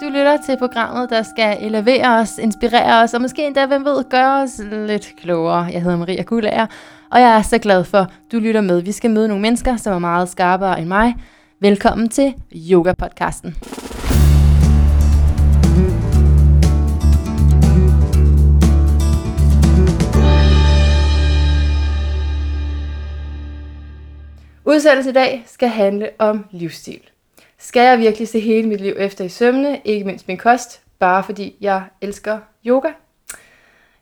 [0.00, 4.04] Du lytter til programmet, der skal elevere os, inspirere os, og måske endda, hvem ved,
[4.10, 5.64] gøre os lidt klogere.
[5.64, 6.66] Jeg hedder Maria Gullager,
[7.10, 8.82] og jeg er så glad for, at du lytter med.
[8.82, 11.14] Vi skal møde nogle mennesker, som er meget skarpere end mig.
[11.60, 13.54] Velkommen til Yoga-podcasten.
[24.66, 27.13] Udsendelsen i dag skal handle om livsstil.
[27.64, 31.24] Skal jeg virkelig se hele mit liv efter i sømne, ikke mindst min kost, bare
[31.24, 32.92] fordi jeg elsker yoga?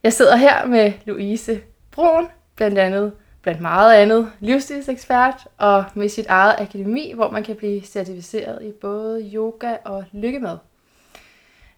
[0.03, 6.25] Jeg sidder her med Louise Brun, blandt andet blandt meget andet livsstilsekspert og med sit
[6.25, 10.57] eget akademi, hvor man kan blive certificeret i både yoga og lykkemad.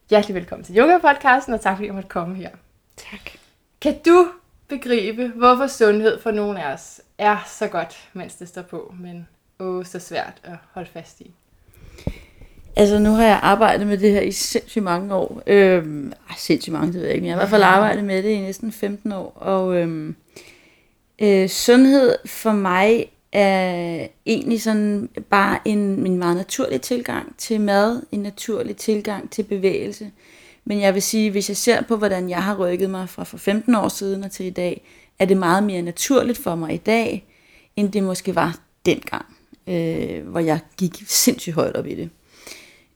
[0.09, 2.49] Hjertelig velkommen til Yoga-podcasten, og tak fordi jeg måtte komme her.
[2.97, 3.31] Tak.
[3.81, 4.27] Kan du
[4.67, 9.27] begribe, hvorfor sundhed for nogen af os er så godt, mens det står på, men
[9.59, 11.35] åh, så svært at holde fast i?
[12.77, 15.41] Altså, nu har jeg arbejdet med det her i sindssygt mange år.
[15.47, 18.03] Øhm, ej, sindssygt mange, det ved jeg ikke, men jeg har i hvert fald arbejdet
[18.03, 19.33] med det i næsten 15 år.
[19.35, 20.15] Og øhm,
[21.21, 28.01] øh, sundhed for mig er egentlig sådan bare en, en meget naturlig tilgang til mad,
[28.11, 30.11] en naturlig tilgang til bevægelse.
[30.65, 33.37] Men jeg vil sige, hvis jeg ser på, hvordan jeg har rykket mig fra for
[33.37, 34.81] 15 år siden og til i dag,
[35.19, 37.25] er det meget mere naturligt for mig i dag,
[37.75, 39.25] end det måske var dengang,
[39.67, 42.09] øh, hvor jeg gik sindssygt højt op i det.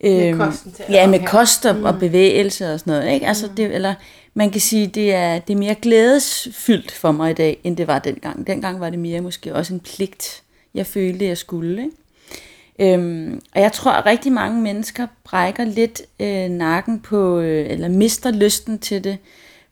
[0.03, 3.13] Med kosten til Ja, med kost og, og bevægelse og sådan noget.
[3.13, 3.27] Ikke?
[3.27, 3.93] Altså det, eller
[4.33, 7.87] man kan sige, det er, det er mere glædesfyldt for mig i dag, end det
[7.87, 8.47] var dengang.
[8.47, 11.83] Dengang var det mere måske også en pligt, jeg følte, jeg skulle.
[11.83, 12.93] Ikke?
[12.93, 17.89] Øhm, og jeg tror, at rigtig mange mennesker brækker lidt øh, nakken på, øh, eller
[17.89, 19.17] mister lysten til det,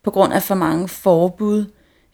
[0.04, 1.66] på grund af for mange forbud,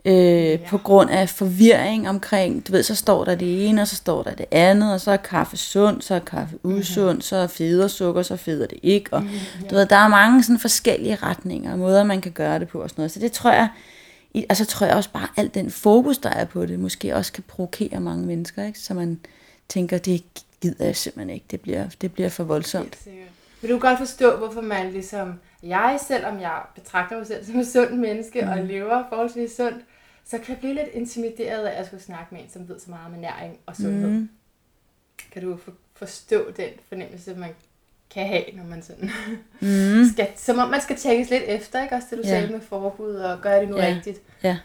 [0.06, 0.58] øh, ja.
[0.68, 4.24] på grund af forvirring omkring, du ved, så står der det ene, og så står
[4.24, 7.22] der det andet, og så er kaffe sund, så er kaffe usund, mm-hmm.
[7.22, 9.68] så er feder sukker, så feder det ikke, og mm-hmm.
[9.70, 12.82] du ved, der er mange sådan forskellige retninger, og måder, man kan gøre det på
[12.82, 13.70] og sådan noget, så det tror jeg,
[14.50, 17.34] og så tror jeg også bare, alt den fokus, der er på det, måske også
[17.34, 18.80] kan provokere mange mennesker, ikke?
[18.80, 19.20] så man
[19.70, 20.24] tænker, det
[20.62, 22.98] gider jeg simpelthen ikke, det bliver, det bliver for voldsomt.
[23.62, 25.34] Vil du godt forstå, hvorfor man ligesom,
[25.64, 28.50] jeg selvom jeg betragter mig selv som et sundt menneske mm.
[28.50, 29.78] og lever forholdsvis sundt,
[30.26, 32.90] så kan jeg blive lidt intimideret af at skulle snakke med en, som ved så
[32.90, 34.10] meget om ernæring og sundhed.
[34.10, 34.30] Mm.
[35.32, 37.50] Kan du for, forstå den fornemmelse, man
[38.14, 39.12] kan have, når man sådan
[39.60, 40.06] mm.
[40.14, 41.96] skal, som om man skal tænkes lidt efter, ikke?
[41.96, 42.30] Også det du Ja.
[42.30, 43.86] sagde med forbud og gøre det nu ja.
[43.86, 44.22] rigtigt.
[44.44, 44.58] Ja.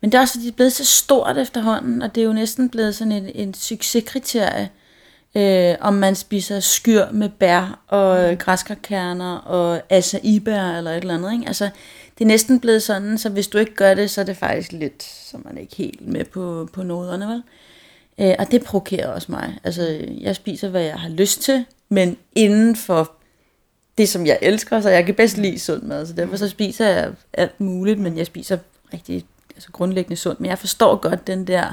[0.00, 2.32] Men det er også, fordi det er blevet så stort efterhånden, og det er jo
[2.32, 4.70] næsten blevet sådan en, en succeskriterie,
[5.34, 8.36] øh, om man spiser skyr med bær og mm.
[8.36, 11.32] græskarkerner og acai-bær eller et eller andet.
[11.32, 11.44] Ikke?
[11.46, 11.70] Altså,
[12.22, 14.72] det er næsten blevet sådan, så hvis du ikke gør det, så er det faktisk
[14.72, 17.42] lidt, så man er ikke helt med på, på noderne, vel?
[18.20, 19.58] Øh, og det provokerer også mig.
[19.64, 23.12] Altså, jeg spiser, hvad jeg har lyst til, men inden for
[23.98, 26.88] det, som jeg elsker, så jeg kan bedst lide sund mad, så derfor så spiser
[26.88, 28.58] jeg alt muligt, men jeg spiser
[28.92, 30.40] rigtig altså grundlæggende sundt.
[30.40, 31.72] Men jeg forstår godt den der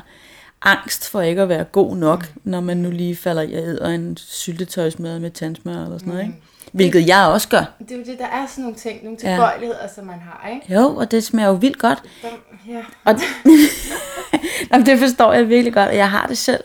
[0.62, 3.96] angst for ikke at være god nok, når man nu lige falder i at æde
[3.96, 6.36] en syltetøjsmad med tandsmør eller sådan noget, ikke?
[6.72, 7.75] Hvilket jeg også gør.
[7.80, 9.30] Det er jo det, der er sådan nogle ting, nogle Ja.
[9.30, 10.74] tilbøjeligheder, som man har, ikke?
[10.74, 12.03] Jo, og det smager jo vildt godt.
[12.22, 12.28] Der,
[12.74, 12.81] ja.
[13.06, 13.24] Og det,
[14.72, 16.63] Jamen, det forstår jeg virkelig godt, og jeg har det selv.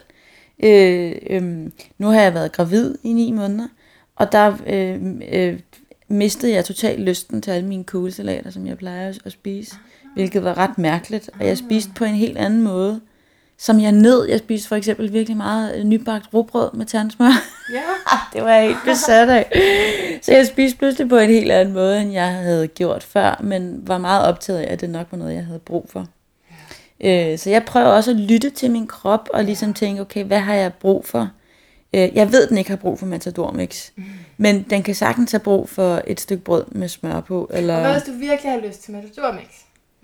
[0.64, 1.42] Øh, øh,
[1.98, 3.68] nu har jeg været gravid i ni måneder,
[4.16, 5.00] og der øh,
[5.32, 5.58] øh,
[6.08, 9.76] mistede jeg totalt lysten til alle mine kuglesalater, som jeg plejer at, at spise,
[10.14, 11.30] hvilket var ret mærkeligt.
[11.40, 13.00] Og jeg spiste på en helt anden måde,
[13.58, 14.28] som jeg nød.
[14.28, 17.30] Jeg spiste for eksempel virkelig meget øh, nybagt rugbrød med tandsmør.
[17.72, 17.82] ja.
[18.32, 19.46] Det var jeg helt besat af.
[20.22, 23.80] Så jeg spiste pludselig på en helt anden måde, end jeg havde gjort før, men
[23.88, 26.06] var meget optaget af, at det nok var noget, jeg havde brug for.
[27.00, 30.38] Øh, Så jeg prøver også at lytte til min krop, og ligesom tænke, okay, hvad
[30.40, 31.30] har jeg brug for?
[31.94, 33.90] Øh, Jeg ved, den ikke har brug for Matador Mix,
[34.36, 37.58] men den kan sagtens have brug for et stykke brød med smør på, Og hvad
[37.58, 39.44] eller hvis du virkelig har lyst til Matador Mix?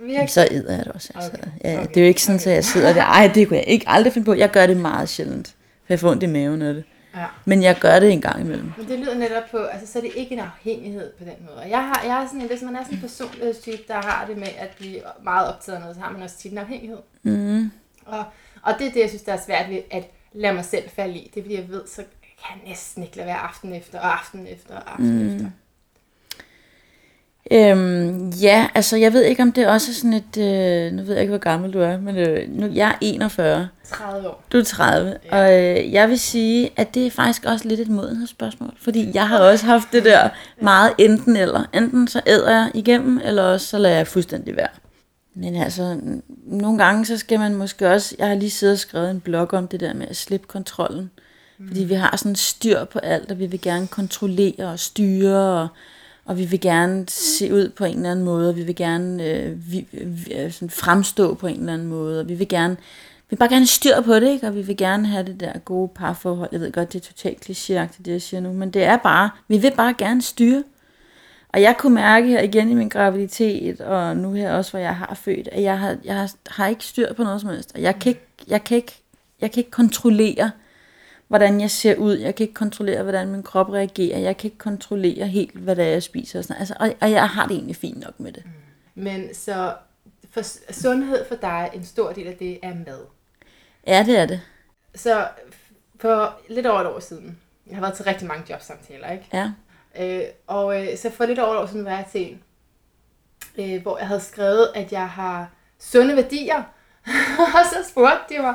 [0.01, 0.31] Virkelig?
[0.31, 1.13] så æder jeg det også.
[1.15, 1.31] Altså.
[1.35, 2.47] Okay, Ja, okay, Det er jo ikke sådan, okay.
[2.51, 4.35] at jeg sidder der, ej, det kunne jeg ikke aldrig finde på.
[4.35, 6.85] Jeg gør det meget sjældent, for jeg får ondt i maven af det.
[7.17, 7.25] Ja.
[7.45, 8.73] Men jeg gør det en gang imellem.
[8.79, 11.57] Men det lyder netop på, altså så er det ikke en afhængighed på den måde.
[11.57, 14.27] Og Jeg, har, jeg er sådan, en- hvis man er sådan en personlighedstype, der har
[14.29, 16.99] det med at blive meget optaget af noget, så har man også tit en afhængighed.
[17.23, 17.71] Mm.
[18.07, 18.25] Og,
[18.63, 21.15] og det er det, jeg synes, der er svært ved at lade mig selv falde
[21.15, 21.31] i.
[21.35, 24.19] Det er fordi, jeg ved, så kan jeg næsten ikke lade være aften efter, og
[24.21, 25.35] aften efter, og aften mm.
[25.35, 25.51] efter.
[27.53, 31.13] Øhm, ja, altså jeg ved ikke, om det også er sådan et, øh, nu ved
[31.13, 34.45] jeg ikke, hvor gammel du er, men øh, nu, jeg er 41, 30 år.
[34.53, 35.39] du er 30, Ja.
[35.45, 39.29] og øh, jeg vil sige, at det er faktisk også lidt et modenhedsspørgsmål, fordi jeg
[39.29, 40.29] har også haft det der
[40.61, 41.65] meget enten eller.
[41.75, 44.69] Enten så æder jeg igennem, eller også så lader jeg fuldstændig være.
[45.35, 45.97] Men altså,
[46.47, 49.55] nogle gange så skal man måske også, jeg har lige siddet og skrevet en blog
[49.55, 51.11] om det der med at slippe kontrollen.
[51.59, 51.69] Mm.
[51.69, 55.69] Fordi vi har sådan styr på alt, og vi vil gerne kontrollere og styre, og,
[56.25, 59.25] og vi vil gerne se ud på en eller anden måde, og vi vil gerne
[59.25, 62.77] øh, vi, vi, øh, sådan fremstå på en eller anden måde, og vi vil gerne
[63.31, 64.47] vi vil bare gerne styr på det, ikke?
[64.47, 66.49] og vi vil gerne have det der gode parforhold.
[66.53, 69.31] Jeg ved godt, det er totalt klichéagtigt, det jeg siger nu, men det er bare,
[69.49, 70.63] vi vil bare gerne styre.
[71.49, 74.97] Og jeg kunne mærke her igen i min graviditet, og nu her også, hvor jeg
[74.97, 77.73] har født, at jeg har, jeg har, har ikke styr på noget som helst.
[77.75, 79.03] Og jeg kan ikke, jeg kan ikke,
[79.41, 80.51] jeg kan ikke kontrollere,
[81.31, 82.17] hvordan jeg ser ud.
[82.17, 84.19] Jeg kan ikke kontrollere, hvordan min krop reagerer.
[84.19, 86.39] Jeg kan ikke kontrollere helt, hvad det er, jeg spiser.
[86.39, 86.61] Og, sådan.
[86.61, 88.43] Altså, og, og jeg har det egentlig fint nok med det.
[88.95, 89.75] Men så
[90.31, 90.43] for
[90.73, 93.07] sundhed for dig, en stor del af det er mad.
[93.87, 94.41] Ja, det er det.
[94.95, 95.29] Så
[96.01, 99.27] for lidt over et år siden, jeg har været til rigtig mange jobsamtaler, ikke?
[99.33, 99.53] Ja.
[99.99, 102.43] Øh, og øh, så for lidt over et år siden var jeg til en,
[103.59, 106.63] øh, hvor jeg havde skrevet, at jeg har sunde værdier.
[107.57, 108.55] og så spurgte de mig,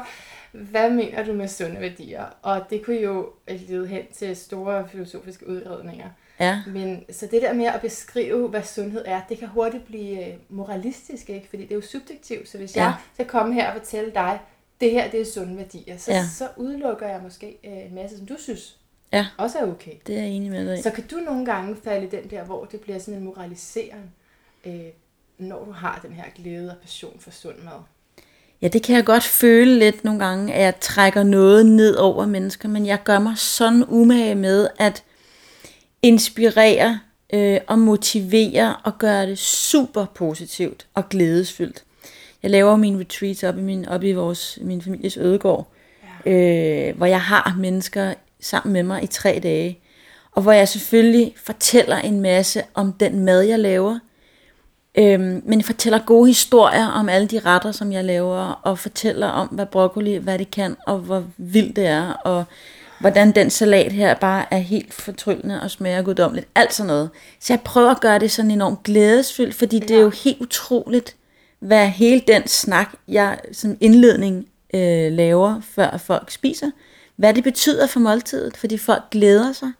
[0.55, 2.25] hvad mener du med sunde værdier?
[2.41, 6.09] Og det kunne jo lede hen til store filosofiske udredninger.
[6.39, 6.61] Ja.
[6.67, 10.33] Men så det der med at beskrive, hvad sundhed er, det kan hurtigt blive øh,
[10.49, 11.47] moralistisk, ikke?
[11.49, 12.49] Fordi det er jo subjektivt.
[12.49, 12.83] Så hvis ja.
[12.83, 14.39] jeg skal komme her og fortælle dig,
[14.81, 16.25] det her det er sunde værdier, så, ja.
[16.27, 18.77] så udelukker jeg måske øh, en masse, som du synes
[19.13, 19.27] ja.
[19.37, 19.93] også er okay.
[20.07, 22.43] Det er jeg enig med dig Så kan du nogle gange falde i den der,
[22.43, 24.15] hvor det bliver sådan en moralisering,
[24.65, 24.85] øh,
[25.37, 27.81] når du har den her glæde og passion for sund mad.
[28.61, 32.25] Ja, det kan jeg godt føle lidt nogle gange, at jeg trækker noget ned over
[32.25, 35.03] mennesker, men jeg gør mig sådan umage med at
[36.01, 36.99] inspirere
[37.33, 41.83] øh, og motivere og gøre det super positivt og glædesfyldt.
[42.43, 45.67] Jeg laver mine retreats op i, min, op i vores, min families ødegård,
[46.25, 46.31] ja.
[46.31, 49.79] øh, hvor jeg har mennesker sammen med mig i tre dage.
[50.31, 53.99] Og hvor jeg selvfølgelig fortæller en masse om den mad, jeg laver.
[54.97, 59.27] Øhm, men jeg fortæller gode historier om alle de retter, som jeg laver, og fortæller
[59.27, 62.43] om, hvad broccoli, hvad det kan, og hvor vildt det er, og
[62.99, 66.47] hvordan den salat her bare er helt fortryllende og smager guddommeligt.
[66.55, 67.09] Alt sådan noget.
[67.39, 69.85] Så jeg prøver at gøre det sådan enormt glædesfyldt, fordi ja.
[69.85, 71.15] det er jo helt utroligt,
[71.59, 76.71] hvad hele den snak, jeg som indledning øh, laver, før folk spiser,
[77.15, 79.71] hvad det betyder for måltidet, fordi folk glæder sig.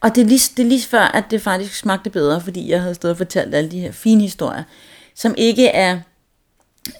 [0.00, 2.82] Og det er, lige, det er lige før, at det faktisk smagte bedre, fordi jeg
[2.82, 4.62] havde stået og fortalt alle de her fine historier,
[5.14, 6.00] som ikke er...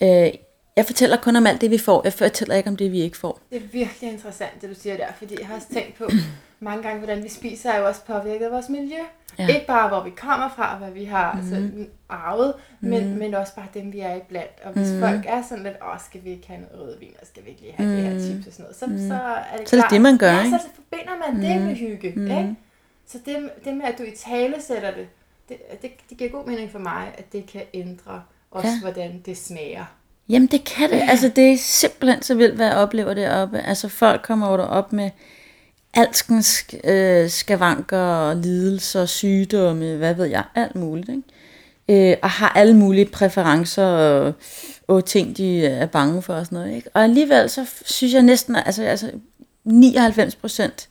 [0.02, 0.30] Øh,
[0.76, 2.00] jeg fortæller kun om alt det, vi får.
[2.04, 3.40] Jeg fortæller ikke om det, vi ikke får.
[3.50, 6.10] Det er virkelig interessant, det du siger der, fordi jeg har også tænkt på
[6.60, 8.98] mange gange, hvordan vi spiser, er jo også påvirket af vores miljø.
[9.38, 9.46] Ja.
[9.46, 11.38] Ikke bare, hvor vi kommer fra, og hvad vi har mm.
[11.38, 13.18] altså, arvet, men, mm.
[13.18, 14.60] men også bare dem, vi er i blandt.
[14.64, 15.00] Og hvis mm.
[15.00, 17.60] folk er sådan lidt, åh, skal vi ikke have noget rødvin, og skal vi ikke
[17.60, 17.94] lige have mm.
[17.96, 18.20] det her mm.
[18.20, 19.08] chips og sådan noget, så, mm.
[19.08, 19.14] så
[19.52, 20.58] er det Så er det det, man gør, ja, ikke?
[20.58, 21.40] så forbinder man mm.
[21.40, 22.26] det med hygge, mm.
[22.26, 22.56] ikke?
[23.12, 25.06] Så det, det med, at du i tale sætter det,
[25.49, 28.81] det, det, det giver god mening for mig, at det kan ændre også, ja.
[28.81, 29.84] hvordan det smager.
[30.28, 31.02] Jamen det kan det.
[31.08, 33.60] Altså det er simpelthen så vildt, hvad jeg oplever deroppe.
[33.60, 35.10] Altså folk kommer jo op med
[35.94, 41.08] alskens øh, skavanker og lidelser, sygdomme, hvad ved jeg, alt muligt.
[41.08, 42.10] Ikke?
[42.10, 44.34] Øh, og har alle mulige præferencer og,
[44.88, 46.76] og ting, de er bange for og sådan noget.
[46.76, 46.90] Ikke?
[46.94, 49.10] Og alligevel så synes jeg næsten, altså, altså
[49.64, 50.88] 99 procent,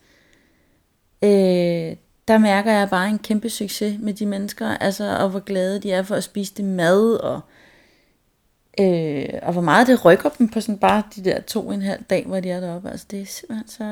[1.24, 1.96] øh,
[2.28, 5.92] der mærker jeg bare en kæmpe succes med de mennesker, altså, og hvor glade de
[5.92, 7.42] er for at spise det mad, og
[8.80, 11.82] Øh, og hvor meget det rykker dem på sådan bare de der to og en
[11.82, 12.90] halv dag, hvor de er deroppe.
[12.90, 13.84] Altså det er simpelthen så,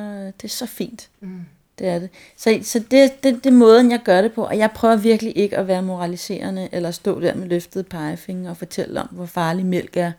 [0.41, 1.09] det er så fint.
[1.19, 1.45] Mm.
[1.79, 2.09] Det er det.
[2.37, 4.43] Så, så det, det, det er måden, jeg gør det på.
[4.43, 8.57] Og jeg prøver virkelig ikke at være moraliserende, eller stå der med løftet pegefinger og
[8.57, 10.11] fortælle om, hvor farlig mælk er,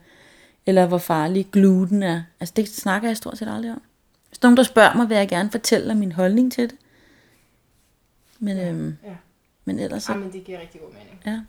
[0.67, 2.23] eller hvor farlig gluten er.
[2.41, 3.83] Altså det snakker jeg stort set aldrig om.
[4.29, 6.77] Hvis nogen der spørger mig, vil jeg gerne fortælle om min holdning til det.
[8.39, 9.17] Men, ja, øhm, ja.
[9.65, 10.13] men ellers så...
[10.13, 11.23] Ja, men det giver rigtig god mening.
[11.27, 11.41] Ja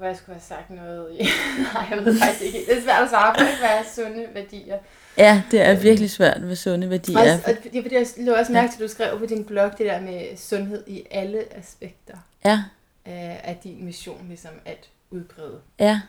[0.00, 1.18] kunne jeg skulle have sagt noget.
[1.74, 2.58] Nej, jeg ved faktisk ikke.
[2.58, 3.58] Det er svært at svare på, ikke?
[3.58, 4.78] Hvad er sunde værdier?
[5.18, 7.20] Ja, det er virkelig svært med sunde værdier.
[7.20, 9.70] Også, og det, fordi jeg lå også mærke til, at du skrev på din blog
[9.78, 12.16] det der med sundhed i alle aspekter.
[12.44, 12.62] Ja.
[13.04, 15.60] Af, af din mission, ligesom at udbrede.
[15.78, 16.00] Ja.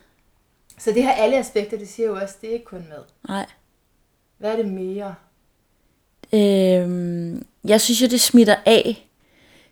[0.77, 3.03] Så det her alle aspekter, det siger jo også, det er ikke kun mad.
[3.27, 3.45] Nej.
[4.37, 5.15] Hvad er det mere?
[6.33, 9.07] Øhm, jeg synes jo, det smitter af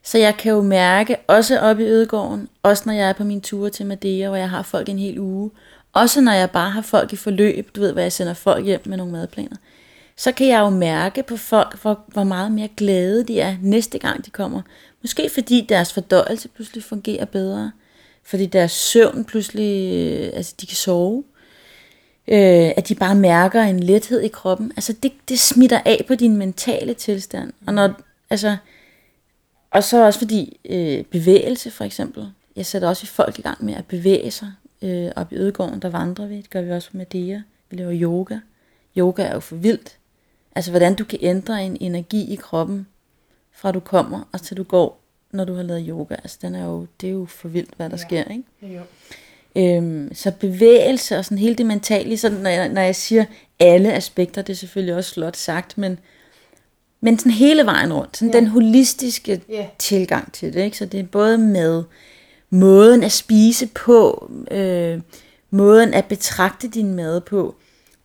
[0.03, 3.41] så jeg kan jo mærke, også oppe i Ødegården, også når jeg er på min
[3.41, 5.51] ture til Madeira, hvor jeg har folk en hel uge,
[5.93, 8.81] også når jeg bare har folk i forløb, du ved, hvor jeg sender folk hjem
[8.85, 9.55] med nogle madplaner,
[10.15, 13.99] så kan jeg jo mærke på folk, hvor, hvor meget mere glade de er næste
[13.99, 14.61] gang de kommer.
[15.01, 17.71] Måske fordi deres fordøjelse pludselig fungerer bedre,
[18.23, 21.23] fordi deres søvn pludselig, øh, altså de kan sove,
[22.27, 24.71] øh, at de bare mærker en lethed i kroppen.
[24.75, 27.53] Altså det, det smitter af på din mentale tilstand.
[27.67, 27.93] Og når,
[28.29, 28.57] altså,
[29.71, 32.31] og så også fordi øh, bevægelse for eksempel.
[32.55, 34.51] Jeg sætter også folk i gang med at bevæge sig.
[34.81, 36.37] Øh, op i Ødegården, der vandrer vi.
[36.37, 37.43] Det gør vi også med det.
[37.69, 38.37] Vi laver yoga.
[38.97, 39.97] Yoga er jo for vildt.
[40.55, 42.87] Altså, hvordan du kan ændre en energi i kroppen,
[43.51, 46.13] fra du kommer og til du går, når du har lavet yoga.
[46.13, 48.07] Altså, den er jo, det er jo for vildt, hvad der ja.
[48.07, 48.43] sker, ikke?
[48.61, 48.81] Jo.
[49.55, 53.25] Øhm, så bevægelse og sådan hele det mentale, sådan når jeg, når jeg siger
[53.59, 55.99] alle aspekter, det er selvfølgelig også flot sagt, men,
[57.01, 58.39] men sådan hele vejen rundt, sådan Ja.
[58.39, 59.65] den holistiske Ja.
[59.79, 60.77] tilgang til det, ikke?
[60.77, 61.83] så det er både med
[62.49, 64.99] måden at spise på, øh,
[65.51, 67.55] måden at betragte din mad på,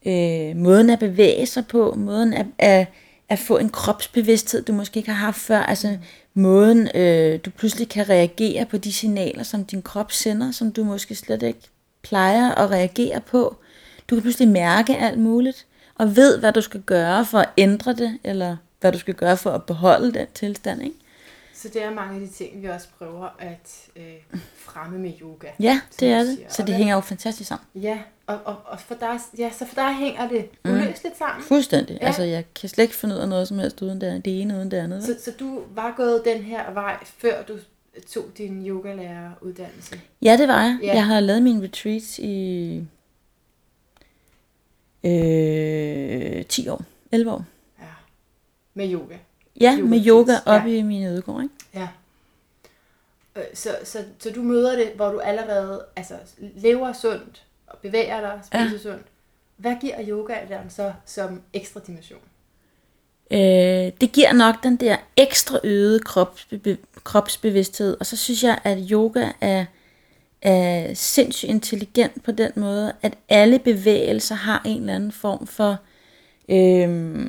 [0.07, 2.87] øh, måden at bevæge sig på, måden at, at,
[3.29, 5.97] at få en kropsbevidsthed, du måske ikke har haft før, altså
[6.35, 10.85] måden øh, du pludselig kan reagere på de signaler, som din krop sender, som du
[10.85, 11.61] måske slet ikke
[12.03, 13.57] plejer at reagere på.
[14.11, 17.93] Du kan pludselig mærke alt muligt, og ved, hvad du skal gøre for at ændre
[17.95, 20.97] det, eller hvad du skal gøre for at beholde den tilstand, ikke?
[21.55, 24.05] Så det er mange af de ting, vi også prøver at øh,
[24.57, 25.49] fremme med yoga.
[25.61, 26.39] Ja, det er det.
[26.49, 27.67] Så det hænger jo fantastisk sammen.
[27.75, 31.45] Ja, og, og, og for dig, ja, så for dig hænger det uløseligt sammen.
[31.45, 31.99] Fuldstændig.
[32.01, 32.07] Ja.
[32.07, 34.57] Altså, jeg kan slet ikke finde ud af noget som helst uden det, det ene
[34.57, 35.05] uden det andet.
[35.05, 37.59] Så, så du var gået den her vej, før du
[38.13, 40.01] tog din yogalæreruddannelse?
[40.23, 40.79] Ja, det var jeg.
[40.83, 40.87] Ja.
[40.87, 40.95] Ja.
[40.95, 42.77] Jeg har lavet min retreats i
[45.05, 47.45] øh, 10 år, 11 år.
[48.75, 49.17] Med yoga?
[49.61, 50.67] Ja, Yoga med yoga op ja.
[50.67, 51.55] i min ødegård, ikke?
[51.75, 51.89] Ja.
[53.37, 56.15] Øh, Så, så, så du møder det, hvor du allerede altså,
[56.57, 58.79] lever sundt og bevæger dig, spiser ja.
[58.79, 59.07] sundt.
[59.57, 62.21] Hvad giver yogaen så som ekstra dimension?
[63.31, 68.79] Øh, det giver nok den der ekstra øgede kropsbe- kropsbevidsthed, og så synes jeg, at
[68.91, 69.65] yoga er,
[70.43, 75.77] er sindssygt intelligent på den måde, at alle bevægelser har en eller anden form for,
[76.49, 77.29] øh,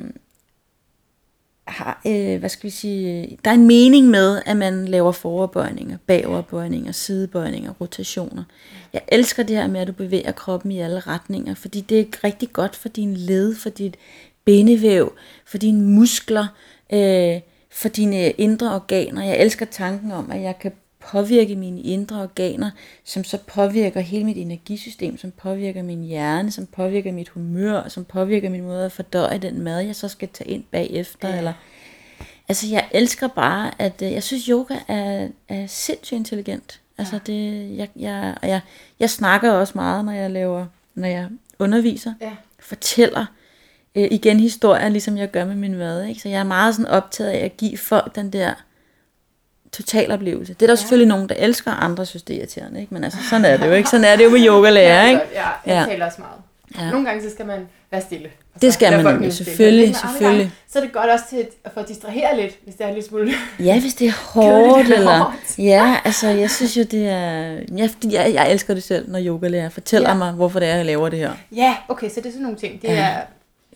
[1.68, 5.98] har, øh, hvad skal vi sige, der er en mening med, at man laver foroverbøjninger,
[6.06, 8.44] bagoverbøjninger, sidebøjninger, rotationer.
[8.92, 12.24] Jeg elsker det her med, at du bevæger kroppen i alle retninger, fordi det er
[12.24, 13.96] rigtig godt for din led, for dit
[14.44, 15.12] bindevæv,
[15.44, 16.46] for dine muskler,
[16.92, 19.24] øh, for dine indre organer.
[19.24, 20.72] Jeg elsker tanken om, at jeg kan
[21.06, 22.70] påvirke mine indre organer,
[23.04, 28.04] som så påvirker hele mit energisystem, som påvirker min hjerne, som påvirker mit humør, som
[28.04, 31.28] påvirker min måde at fordøje den mad, jeg så skal tage ind bagefter.
[31.28, 31.38] Ja.
[31.38, 31.52] Eller,
[32.48, 36.80] altså jeg elsker bare, at øh, jeg synes, yoga er, er sindssygt intelligent.
[36.98, 38.60] Altså det, jeg, jeg, og jeg,
[39.00, 42.32] jeg snakker også meget, når jeg laver, når jeg underviser, Ja.
[42.60, 43.26] fortæller
[43.94, 46.04] øh, igen historier, ligesom jeg gør med min mad.
[46.04, 46.20] Ikke?
[46.20, 48.54] Så jeg er meget sådan optaget af at give folk den der
[49.76, 50.54] totaloplevelse.
[50.54, 50.76] Det er der ja.
[50.76, 52.80] selvfølgelig nogen, der elsker, og andre synes, det er irriterende.
[52.80, 52.94] Ikke?
[52.94, 53.88] Men altså, sådan er det jo ikke.
[53.88, 55.20] Sådan er det jo med yogalærer, ikke?
[55.34, 55.92] Ja, jeg Ja.
[55.92, 56.86] taler også meget.
[56.86, 56.90] Ja.
[56.90, 57.58] Nogle gange så skal man
[57.90, 58.28] være stille.
[58.54, 60.38] Og Det skal man nemlig, selvfølgelig, andre selvfølgelig.
[60.38, 62.90] gange, Så er det godt også til at få at distrahere lidt, hvis det er
[62.92, 63.32] lille smule.
[63.60, 65.18] Ja, hvis det er hårdt, eller...
[65.18, 65.58] hårdt.
[65.58, 67.58] Ja, altså, jeg synes jo, det er...
[67.76, 70.12] Ja, fordi jeg, jeg elsker det selv, når yogalærer fortæller Ja.
[70.14, 70.18] ja.
[70.18, 71.32] mig, hvorfor det er, jeg laver det her.
[71.56, 72.82] Ja, okay, så det er sådan nogle ting.
[72.82, 73.08] Det er,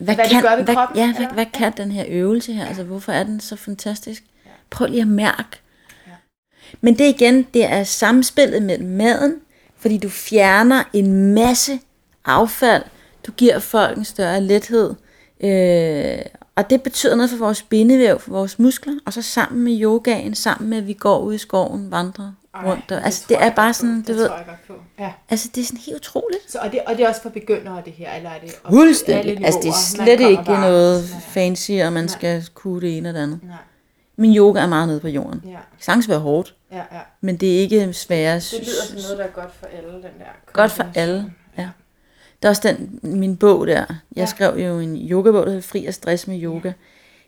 [0.01, 2.53] Hvad, Hvad det kan, gør ved hvad, kroppen, ja, hvad, hvad kan den her øvelse
[2.53, 2.67] her?
[2.67, 4.23] Altså, hvorfor er den så fantastisk?
[4.71, 5.61] Prøv lige at mærke.
[6.81, 9.35] Men det igen, det er samspillet mellem maden,
[9.79, 11.79] fordi du fjerner en masse
[12.25, 12.83] affald.
[13.27, 14.95] Du giver folk en større lethed.
[15.41, 16.19] Øh,
[16.57, 18.95] og det betyder noget for vores bindevæv, for vores muskler.
[19.07, 22.33] Og så sammen med yogaen, sammen med, at vi går ud i skoven, vandrer
[22.67, 22.93] rundt.
[22.93, 24.07] Og, altså, det jeg er bare sådan, på.
[24.07, 24.75] du det ved, tror jeg godt på.
[24.99, 25.13] Ja.
[25.29, 26.53] altså det er sådan helt utroligt.
[26.53, 29.45] Så, og, det, og det er også for begyndere, det her, eller er det Fuldstændig.
[29.45, 32.07] Altså det er slet ikke bare noget fancy, og man Nej.
[32.07, 33.41] skal kunne det ene og det andet.
[33.43, 33.57] Nej,
[34.21, 35.41] Men yoga er meget nede på jorden.
[35.45, 37.01] ja, Det kan sagtens være hårdt, ja, ja.
[37.21, 38.35] men det er ikke svære.
[38.35, 41.69] Det lyder som noget, der er godt for alle, den der Godt for alle, ja.
[42.43, 43.75] Der er også den, min bog der.
[43.75, 43.87] Jeg
[44.17, 44.21] Ja.
[44.21, 44.27] ja.
[44.27, 46.73] skrev jo en yogabog, der hedder Fri af stress med yoga.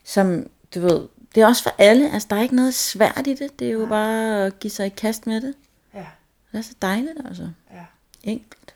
[0.03, 2.13] Som, du ved, det er også for alle.
[2.13, 3.59] Altså, der er ikke noget svært i det.
[3.59, 5.53] Det er jo bare at give sig i kast med det.
[5.93, 6.05] Ja,
[6.51, 7.49] Det er så dejligt, altså.
[7.73, 7.85] ja.
[8.23, 8.75] Enkelt.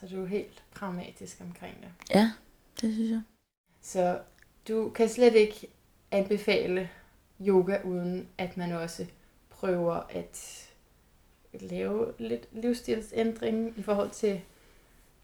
[0.00, 2.14] Så du er helt pragmatisk omkring det.
[2.14, 2.30] Ja,
[2.80, 3.20] det synes jeg.
[3.82, 4.18] Så
[4.68, 5.66] du kan slet ikke
[6.10, 6.88] anbefale
[7.40, 9.04] yoga, uden at man også
[9.60, 10.62] prøver at
[11.60, 14.40] lave lidt livsstilsændring i forhold til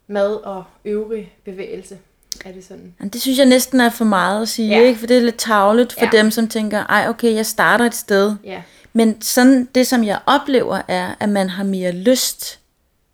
[0.07, 1.99] mad og øvrig bevægelse.
[2.45, 2.95] Er det sådan?
[3.13, 4.83] Det synes jeg næsten er for meget at sige, Ja.
[4.83, 5.01] ikke?
[5.01, 6.19] For det er lidt tavligt for Ja.
[6.23, 8.35] dem, som tænker, ej okay, jeg starter et sted.
[8.45, 8.63] Ja.
[8.93, 12.61] Men sådan, det som jeg oplever er, at man har mere lyst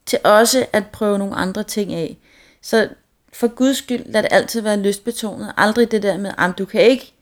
[0.06, 2.16] til også at prøve nogle andre ting af.
[2.62, 2.88] Så
[3.32, 5.52] for guds skyld, lad det altid være lystbetonet.
[5.56, 7.12] Aldrig det der med, at du kan ikke,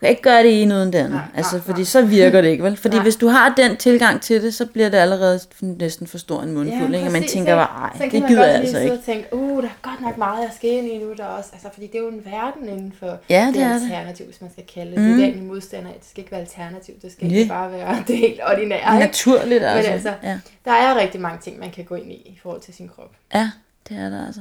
[0.00, 1.10] kan ikke gøre det ene uden det andet.
[1.12, 1.84] Nej, altså, nej, fordi nej.
[1.84, 2.76] så virker det ikke, vel?
[2.76, 3.02] Fordi Nej.
[3.02, 6.52] hvis du har den tilgang til det, så bliver det allerede næsten for stor en
[6.52, 7.06] mundfuld, Ja, ikke?
[7.08, 7.66] Og man tænker ikke?
[7.66, 8.96] bare, ej, Så kan det man gider godt jeg lige altså sidde ikke.
[8.96, 11.12] og tænke, uh, der er godt nok meget, jeg skal ind i nu.
[11.16, 13.72] Der også, altså, fordi det er jo en verden inden for Ja, det det.
[13.72, 15.00] alternativ, hvis man skal kalde det.
[15.00, 15.16] Mm.
[15.16, 15.38] Det er Mm.
[15.38, 17.36] min modstander, det skal ikke være alternativ, det skal Nej.
[17.36, 18.94] ikke bare være det helt ordinære.
[18.94, 19.06] Ikke?
[19.06, 19.90] Naturligt, altså.
[19.92, 20.38] altså, ja.
[20.64, 23.10] Der er rigtig mange ting, man kan gå ind i i forhold til sin krop.
[23.34, 23.50] ja,
[23.88, 24.40] det er der altså.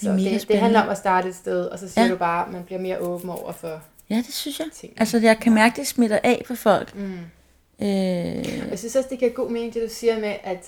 [0.00, 2.04] Det er så mega det, det handler om at starte et sted, og så siger
[2.04, 2.10] ja.
[2.10, 4.66] du bare, at man bliver mere åben over for Ja, det synes jeg.
[4.74, 4.92] ting.
[4.96, 6.94] Altså, jeg kan mærke, det smitter af på folk.
[6.94, 7.18] Mm.
[7.82, 7.88] Øh,
[8.70, 10.66] Jeg synes også, det giver god mening, det du siger med, at,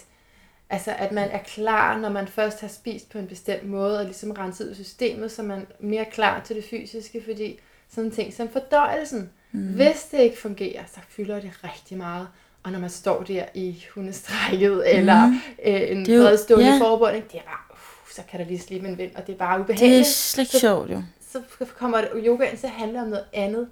[0.71, 4.05] altså, at man er klar, når man først har spist på en bestemt måde, og
[4.05, 7.59] ligesom renset ud systemet, så man er mere klar til det fysiske, fordi
[7.95, 9.61] sådan ting som fordøjelsen, mm.
[9.61, 12.29] hvis det ikke fungerer, så fylder det rigtig meget.
[12.63, 15.33] Og når man står der i hundestrækket, eller
[15.65, 16.79] øh, en bredstående ja.
[16.81, 17.79] forbunding, det er bare, uh,
[18.15, 20.07] så kan der lige slippe en vind, og det er bare det er ubehageligt.
[20.07, 21.03] slet ikke sjovt, jo.
[21.33, 21.43] Så
[21.79, 23.69] kommer yogaen til at handle om noget andet,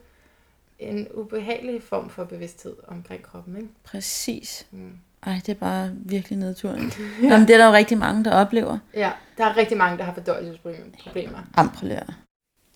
[0.78, 3.68] en ubehagelig form for bevidsthed omkring kroppen, ikke?
[3.84, 4.66] Præcis.
[4.70, 4.98] Mm.
[5.22, 6.92] Ej, det er bare virkelig nedturen.
[7.22, 8.78] Jamen, det er der jo rigtig mange, der oplever.
[8.94, 11.38] Ja, der er rigtig mange, der har fordøjelsesproblemer.
[11.54, 12.14] Amprelør.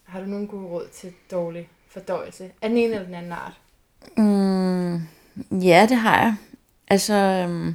[0.04, 2.50] Har du nogen gode råd til dårlig fordøjelse?
[2.62, 3.60] Af den ene eller den anden art?
[4.16, 4.94] Mm,
[5.62, 6.36] ja, det har jeg.
[6.88, 7.74] Altså, øhm,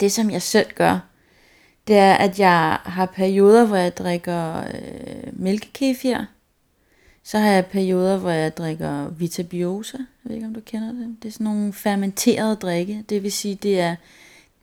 [0.00, 0.98] det som jeg selv gør,
[1.90, 6.18] det er, at jeg har perioder, hvor jeg drikker øh, mælkekefir.
[7.22, 9.98] Så har jeg perioder, hvor jeg drikker Vitabiosa.
[9.98, 11.16] Jeg ved ikke, om du kender det.
[11.22, 13.04] Det er sådan nogle fermenterede drikke.
[13.08, 13.96] Det vil sige, det er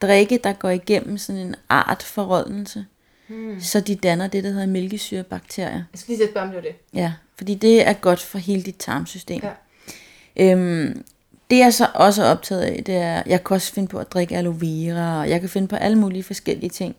[0.02, 2.86] drikke, der går igennem sådan en art forrådnelse.
[3.28, 3.62] Hmm.
[3.62, 5.84] Så de danner det, der hedder mælkesyrebakterier.
[5.94, 6.76] Jeg skal lige spørge, om det det.
[6.94, 9.42] Ja, fordi det er godt for hele dit tarmsystem.
[9.44, 10.52] Ja.
[10.52, 11.04] Øhm,
[11.52, 14.12] det jeg så også er optaget af, det er, jeg kan også finde på at
[14.14, 16.96] drikke aloe vera, og jeg kan finde på alle mulige forskellige ting.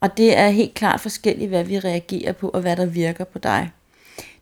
[0.00, 3.38] Og det er helt klart forskelligt, hvad vi reagerer på, og hvad der virker på
[3.38, 3.70] dig.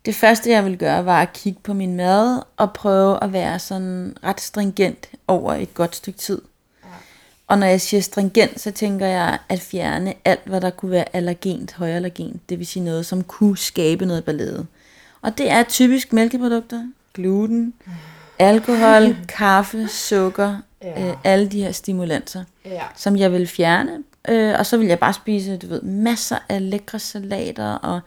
[0.07, 3.59] Det første, jeg vil gøre, var at kigge på min mad, og prøve at være
[3.59, 6.41] sådan ret stringent over et godt stykke tid.
[7.47, 11.05] Og når jeg siger stringent, så tænker jeg at fjerne alt, hvad der kunne være
[11.17, 12.49] allergent, højallergent.
[12.49, 14.67] Det vil sige noget, som kunne skabe noget ballade.
[15.23, 16.83] Og det er typisk mælkeprodukter,
[17.15, 17.75] gluten,
[18.39, 21.09] alkohol, kaffe, sukker, Ja.
[21.09, 22.83] øh, alle de her stimulanser, Ja.
[22.97, 24.03] som jeg vil fjerne.
[24.29, 28.01] Øh, og så vil jeg bare spise, du ved, masser af lækre salater, og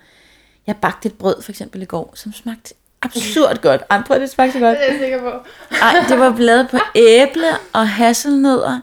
[0.68, 3.82] jeg bagte et brød for eksempel i går, som smagte absurd godt.
[3.90, 4.78] Ej, prøv, det smagte så godt.
[4.78, 5.32] Det er jeg sikker på.
[5.82, 8.80] Ej, det var lavet på æble og hasselnødder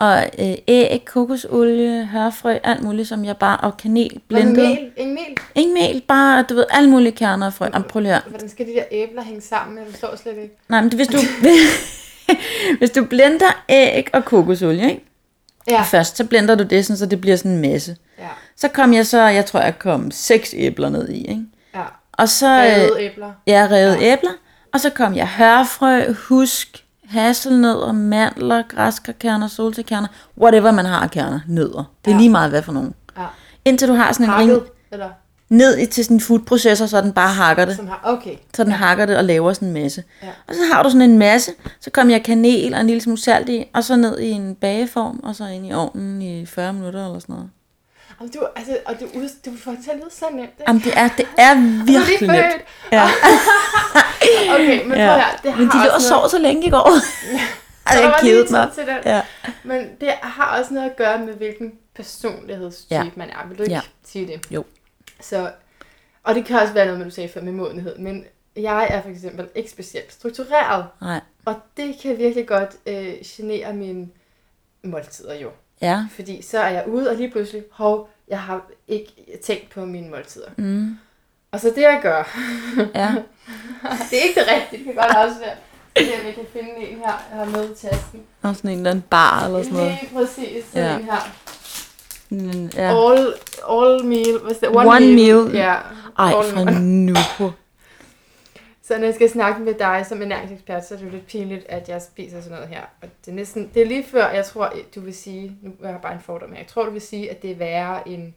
[0.00, 4.56] og øh, æg, kokosolie, hørfrø, alt muligt, som jeg bare, og kanel, blendet.
[4.56, 4.90] mel?
[4.96, 5.38] Ingen mel?
[5.54, 7.66] Ingen mel, bare, du ved, alle mulige kerner og frø.
[7.72, 8.20] Jamen, prøv lige.
[8.26, 9.78] Hvordan skal de der æbler hænge sammen?
[9.78, 10.56] Jeg forstår slet ikke.
[10.68, 11.18] Nej, men det, hvis du,
[12.78, 15.09] hvis du blender æg og kokosolie, ikke?
[15.68, 15.82] Ja.
[15.82, 17.96] Først, så blender du det, sådan, så det bliver sådan en masse.
[18.18, 18.28] Ja.
[18.56, 21.42] Så kom jeg så, jeg tror, jeg kom seks æbler ned i, ikke?
[21.74, 21.82] Ja.
[22.12, 22.46] Og så...
[22.48, 23.32] Revet øh, æbler.
[23.46, 24.12] Ja, revet ja.
[24.12, 24.30] æbler.
[24.74, 31.40] Og så kom jeg hørfrø, husk, hasselnødder, mandler, græskarkerner, solsikkerner, whatever man har af kerner,
[31.48, 31.84] nødder.
[32.04, 32.18] Det er Ja.
[32.20, 32.94] lige meget hvad for nogen.
[33.18, 33.24] Ja.
[33.64, 35.08] Indtil du har sådan en Hakket, ring eller
[35.50, 37.76] ned i til sådan en foodprocessor, så den bare hakker det.
[37.88, 38.00] har...
[38.04, 38.36] Okay.
[38.54, 40.04] Så den hakker det og laver sådan en masse.
[40.22, 40.28] Ja.
[40.48, 43.20] Og så har du sådan en masse, så kom jeg kanel og en lille smule
[43.20, 46.72] salt i, og så ned i en bageform, og så ind i ovnen i 40
[46.72, 47.50] minutter eller sådan noget.
[48.20, 50.62] Jamen, du, altså, og du, ud, du får det til at lyde så nemt, ikke?
[50.68, 51.54] Jamen det er, det er
[51.92, 52.62] virkelig nemt.
[52.92, 53.08] Ja.
[54.54, 55.14] Okay, men prøv Ja.
[55.14, 55.24] her.
[55.42, 56.90] Det har Men de lå og sov så længe i går.
[57.88, 58.68] Der jeg tid mig.
[58.74, 58.96] til den.
[59.04, 59.20] Ja.
[59.64, 63.04] Men det har også noget at gøre med, hvilken personlighedstype Ja.
[63.16, 63.48] man er.
[63.48, 63.80] Vil du ikke Ja.
[64.06, 64.40] sige det?
[64.50, 64.64] Jo.
[65.20, 65.50] Så,
[66.22, 67.98] og det kan også være noget, med, du sagde før med modenhed.
[67.98, 68.24] Men
[68.56, 70.84] jeg er for eksempel ikke specielt struktureret.
[71.00, 71.20] Nej.
[71.44, 74.08] Og det kan virkelig godt øh, genere mine
[74.82, 75.50] måltider jo.
[75.82, 76.06] Ja.
[76.14, 79.12] Fordi så er jeg ude, og lige pludselig, hov, jeg har ikke
[79.44, 80.48] tænkt på mine måltider.
[80.56, 80.98] Mm.
[81.52, 82.38] Og så det jeg gør,
[82.94, 83.14] Ja.
[84.10, 85.54] det er ikke det rigtige, det kan godt også være.
[85.96, 88.22] Det er, vi kan finde en her, jeg har med i tasken.
[88.42, 89.98] Og sådan en eller anden bar eller sådan noget.
[90.02, 90.98] Lige præcis, sådan Ja.
[90.98, 91.32] en her.
[92.30, 93.10] Mm, Ja.
[93.10, 93.34] All,
[93.68, 94.76] all meal, what's that?
[94.76, 95.54] One meal.
[95.54, 95.74] Ja.
[96.18, 96.80] Ej, all for meal.
[96.80, 97.14] nu.
[98.82, 101.66] Så når jeg skal snakke med dig som ernæringsekspert, så er det jo lidt pinligt,
[101.68, 102.80] at jeg spiser sådan noget her.
[103.02, 105.90] Og det er næsten, det er lige før, jeg tror, du vil sige, nu har
[105.90, 108.32] jeg bare en fordom her, jeg tror, du vil sige, at det er værre end,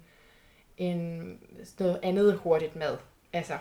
[0.77, 1.21] end
[1.79, 2.97] noget andet hurtigt mad.
[3.33, 3.53] Altså,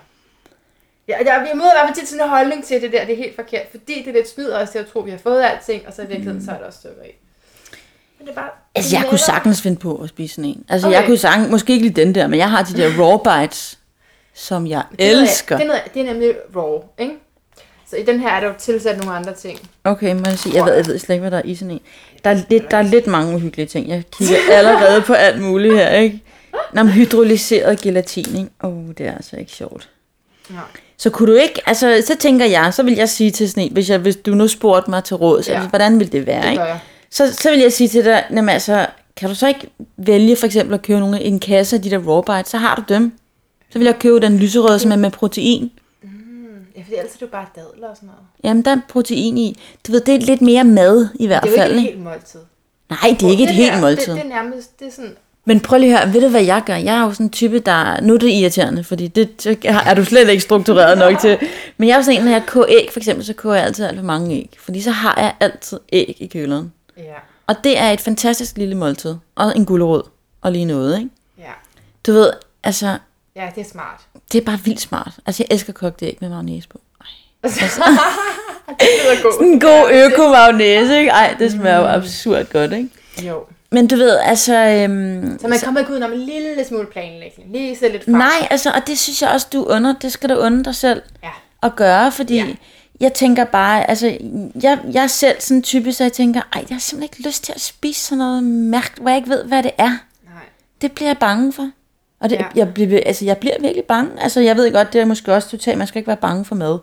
[1.09, 3.13] Ja, jeg, jeg møder i hvert fald tit sådan en holdning til det der, det
[3.13, 5.19] er helt forkert, fordi det er lidt snyd os til at tro, at vi har
[5.19, 7.11] fået alting, og så i virkeligheden, så er der også stykker i.
[8.23, 8.51] Men det er bare...
[8.75, 10.65] Altså, jeg kunne sagtens finde på at spise sådan en.
[10.69, 10.97] Altså, Okay.
[10.99, 13.79] jeg kunne sagtens, måske ikke lige den der, men jeg har de der raw bites,
[14.35, 15.57] som jeg Det er noget- elsker.
[15.57, 17.15] Det er, noget, det er nemlig raw, ikke?
[17.91, 19.59] Så i den her er der jo tilsat nogle andre ting.
[19.85, 21.71] Okay, må jeg sige, jeg ved, jeg ved slet ikke, hvad der er i sådan
[21.71, 21.81] en.
[22.25, 23.89] Der er lidt, der er lidt mange uhyggelige ting.
[23.89, 26.23] Jeg kigger allerede på alt muligt her, ikke?
[26.73, 28.51] Nå, men hydrolyseret gelatin, ikke?
[28.65, 29.89] Åh, oh, det er altså ikke sjovt.
[30.51, 30.61] Nej.
[30.97, 33.73] Så kunne du ikke, altså, så tænker jeg, så vil jeg sige til sådan en,
[33.73, 35.61] hvis, jeg, hvis du nu spurgte mig til råd, så Ja.
[35.61, 35.67] ja.
[35.69, 36.63] hvordan vil det være, Det ikke?
[36.63, 36.79] jeg.
[37.13, 40.47] Så, så vil jeg sige til dig, jamen altså, kan du så ikke vælge for
[40.47, 43.13] eksempel at købe nogle, en kasse af de der raw bites, så har du dem.
[43.71, 45.71] Så vil jeg købe den lyserøde, som er med protein.
[46.77, 48.23] Ja, fordi ellers er det jo bare dadler og sådan noget.
[48.45, 49.59] Jamen, der er protein i.
[49.87, 51.95] Du ved, det er lidt mere mad i hvert Det er jo fald, ikke et
[51.95, 52.41] helt måltid.
[52.91, 54.13] Nej, det er ikke et helt måltid.
[54.13, 56.45] Det, det er nærmest, det er sådan Men prøv lige at høre, ved du hvad
[56.45, 56.77] jeg gør?
[56.77, 58.01] Jeg er jo sådan en type, der...
[58.01, 61.39] Nu er det irriterende, fordi det er du slet ikke struktureret nok til.
[61.77, 63.65] Men jeg er jo sådan en, når jeg koger æg, for eksempel, så koger jeg
[63.65, 64.51] altid alt for mange æg.
[64.59, 66.73] Fordi så har jeg altid æg i køleren.
[66.97, 67.15] Ja.
[67.47, 69.17] Og det er et fantastisk lille måltid.
[69.35, 70.03] Og en gulerod.
[70.43, 71.11] Og lige noget, ikke?
[71.39, 71.53] Ja.
[72.07, 72.33] Du ved,
[72.65, 72.99] altså,
[73.37, 74.01] Ja, det er smart.
[74.33, 75.13] det er bare vildt smart.
[75.27, 76.81] Altså, jeg elsker kogt æg med mayonnaise på.
[77.01, 77.07] Ej.
[78.81, 79.41] det lyder godt.
[79.41, 81.11] En god øko mayonnaise, ikke?
[81.11, 82.89] Ej, det smager jo absurd godt, ikke?
[83.23, 83.45] Jo.
[83.71, 84.55] Men du ved, altså...
[84.55, 87.53] Øhm, Så man kommer ikke ud om en lille smule planlægning.
[87.53, 88.15] Lige se lidt frem.
[88.15, 89.95] nej, altså, og det synes jeg også, du under.
[90.03, 91.29] Det skal du under dig selv Ja.
[91.63, 92.47] at gøre, fordi Ja.
[93.01, 94.07] Jeg tænker bare, altså,
[94.63, 97.45] jeg, jeg er selv sådan type, så jeg tænker, ej, jeg har simpelthen ikke lyst
[97.45, 99.89] til at spise sådan noget mærkt, hvor jeg ikke ved, hvad det er.
[100.25, 100.43] Nej.
[100.83, 101.71] Det bliver jeg bange for.
[102.21, 102.45] Og det, Ja.
[102.55, 104.11] jeg, bliver, altså, jeg bliver virkelig bange.
[104.23, 106.55] Altså, jeg ved godt, det er måske også totalt, man skal ikke være bange for
[106.55, 106.79] mad.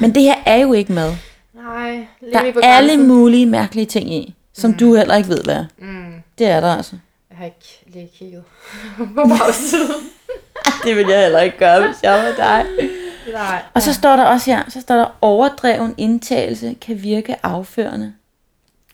[0.00, 1.12] Men det her er jo ikke mad.
[1.54, 2.06] Nej.
[2.32, 4.76] Der er alle mulige mærkelige ting i, som mm.
[4.76, 5.64] du heller ikke ved, hvad er.
[5.78, 6.12] Mm.
[6.38, 6.96] Det er der altså.
[7.30, 8.42] Jeg har ikke lige kigget
[9.16, 10.10] på bagsiden.
[10.84, 12.66] Det vil jeg heller ikke gøre, hvis jeg var dig.
[13.32, 13.62] Nej.
[13.74, 18.14] Og så står der også her, så står der, overdreven indtagelse kan virke afførende.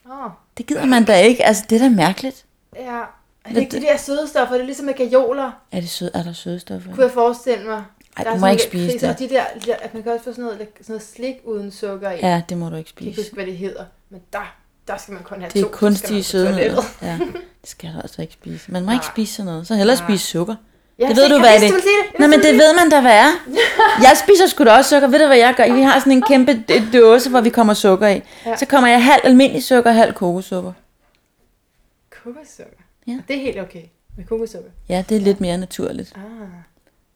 [0.06, 0.30] Åh.
[0.58, 1.46] Det gider man da ikke.
[1.46, 2.44] Altså, det er da mærkeligt.
[2.76, 3.00] Ja.
[3.44, 4.54] Er det ikke de der søde stoffer?
[4.54, 6.90] Det er ligesom med gajoler, Er, det sød, er der sødestoffer?
[6.94, 7.84] kunne jeg forestille mig.
[8.16, 9.10] Ej, Der du er må ikke spise det.
[9.10, 11.34] Og de der, de der, at man kan også få sådan noget, sådan noget slik
[11.44, 12.12] uden sukker i.
[12.12, 13.28] Jeg Ja, det må du ikke kan ikke spise.
[13.28, 13.84] huske, hvad det hedder.
[14.10, 14.54] Men der,
[14.88, 15.68] der skal man kun have Det er to.
[15.70, 16.82] så skal kunstige sødemidler.
[17.02, 17.18] Ja,
[17.60, 18.72] det skal du altså ikke spise.
[18.72, 19.12] Man må ikke Nej.
[19.14, 19.66] spise sådan noget.
[19.66, 20.06] Så hellere Nej.
[20.06, 20.54] spise sukker.
[21.00, 21.90] Ja, Det ved du, jeg hvad vidste, det du.
[21.90, 23.26] Jeg Nej, men det du ved man da, hvad er.
[24.06, 25.08] Jeg spiser sgu da også sukker.
[25.08, 25.72] Ved du, hvad jeg gør?
[25.74, 28.22] Vi har sådan en kæmpe dåse, hvor vi kommer sukker i.
[28.46, 28.56] Ja.
[28.56, 30.72] Så kommer jeg halv almindelig sukker og halv kokossukker.
[30.72, 32.76] ville- Kokossukker.
[33.06, 33.18] Ja.
[33.28, 33.82] Det er helt okay
[34.16, 34.70] med kokossukker.
[34.88, 36.12] Ja, det er lidt mere naturligt.
[36.16, 36.48] Ah.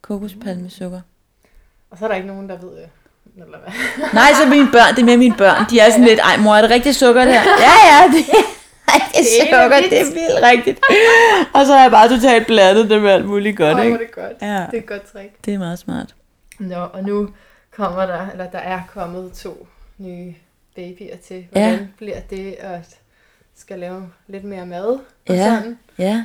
[0.02, 1.00] Kokospalmesukker.
[1.90, 2.88] Og så er der ikke nogen, der ved det.
[3.36, 3.72] Eller hvad?
[4.12, 5.64] Nej, så mine børn, det er med mine børn.
[5.70, 7.32] De er sådan lidt, ej mor, er det rigtig sukker der?
[7.66, 8.42] Ja, ja, det er
[9.12, 10.80] Det er sukker, det er vildt rigtigt.
[11.54, 13.94] Og så har jeg bare totalt blandet det med alt muligt godt, hvor ikke?
[13.94, 14.32] er det godt.
[14.42, 14.46] Ja.
[14.70, 15.30] Det er et godt trick.
[15.44, 16.14] Det er meget smart.
[16.58, 17.28] Nå, og nu
[17.76, 19.66] kommer der, eller der er kommet to
[19.98, 20.34] nye
[20.76, 21.44] babyer til.
[21.52, 21.78] Hvordan Ja.
[21.98, 22.96] bliver det at
[23.56, 25.44] skal lave lidt mere mad og Ja.
[25.44, 25.78] sådan?
[25.98, 26.24] Ja.